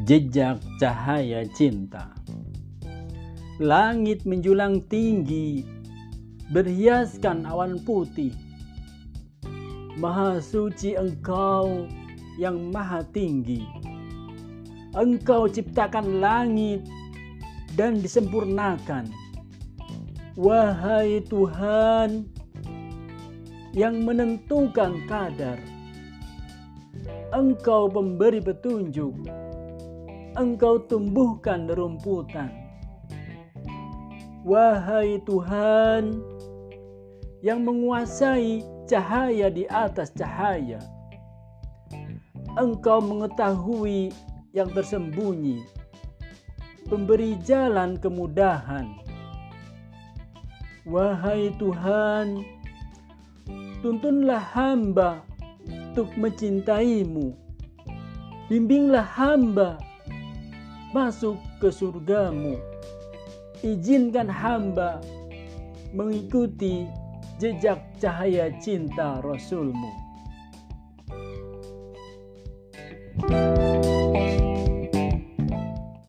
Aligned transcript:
jejak 0.00 0.64
cahaya 0.80 1.44
cinta. 1.52 2.16
Langit 3.60 4.24
menjulang 4.24 4.80
tinggi, 4.88 5.68
berhiaskan 6.48 7.44
awan 7.44 7.76
putih. 7.84 8.32
Maha 10.00 10.40
suci 10.40 10.96
engkau 10.96 11.84
yang 12.40 12.72
maha 12.72 13.04
tinggi. 13.12 13.60
Engkau 14.96 15.44
ciptakan 15.44 16.24
langit 16.24 16.88
dan 17.76 18.00
disempurnakan. 18.00 19.12
Wahai 20.32 21.20
Tuhan 21.28 22.24
yang 23.76 24.00
menentukan 24.00 24.96
kadar, 25.04 25.60
Engkau 27.32 27.88
pemberi 27.88 28.40
petunjuk 28.40 29.41
engkau 30.36 30.80
tumbuhkan 30.88 31.68
rumputan. 31.68 32.48
Wahai 34.42 35.22
Tuhan 35.22 36.18
yang 37.44 37.62
menguasai 37.62 38.64
cahaya 38.90 39.50
di 39.52 39.66
atas 39.70 40.10
cahaya, 40.14 40.82
Engkau 42.52 43.00
mengetahui 43.00 44.12
yang 44.52 44.68
tersembunyi, 44.76 45.64
pemberi 46.90 47.38
jalan 47.40 47.96
kemudahan. 47.96 48.92
Wahai 50.84 51.54
Tuhan, 51.56 52.42
tuntunlah 53.80 54.42
hamba 54.52 55.22
untuk 55.64 56.12
mencintaimu. 56.18 57.32
Bimbinglah 58.50 59.06
hamba 59.06 59.80
masuk 60.92 61.40
ke 61.58 61.72
surgamu. 61.72 62.60
Izinkan 63.64 64.28
hamba 64.28 65.00
mengikuti 65.96 66.88
jejak 67.40 67.80
cahaya 67.98 68.52
cinta 68.60 69.20
Rasulmu. 69.24 70.11